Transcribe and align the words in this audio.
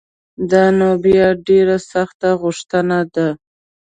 دا 0.51 0.63
نو 0.77 0.89
بیا 1.03 1.25
ډېره 1.47 1.77
سخته 1.91 2.29
غوښتنه 2.41 2.99
ده 3.13 3.27